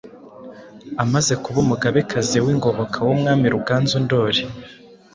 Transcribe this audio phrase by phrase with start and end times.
[1.03, 4.43] amaze kubaUmugabe-kazi w’ingoboka w’Umwami Ruganzu Ndoli.